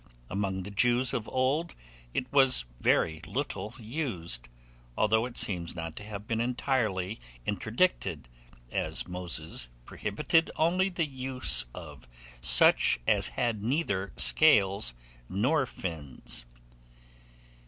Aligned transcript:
Among 0.31 0.63
the 0.63 0.71
Jews 0.71 1.13
of 1.13 1.29
old 1.29 1.75
it 2.11 2.25
was 2.33 2.65
very 2.79 3.21
little 3.27 3.75
used, 3.79 4.49
although 4.97 5.27
it 5.27 5.37
seems 5.37 5.75
not 5.75 5.95
to 5.97 6.03
have 6.03 6.25
been 6.27 6.41
entirely 6.41 7.19
interdicted, 7.45 8.27
as 8.71 9.07
Moses 9.07 9.69
prohibited 9.85 10.49
only 10.55 10.89
the 10.89 11.05
use 11.05 11.65
of 11.75 12.07
such 12.41 12.99
as 13.05 13.27
had 13.37 13.61
neither 13.61 14.11
scales 14.17 14.95
nor 15.29 15.67
fins. 15.67 16.45